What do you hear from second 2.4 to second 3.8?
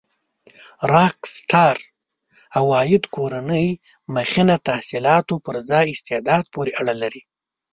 عوایده کورنۍ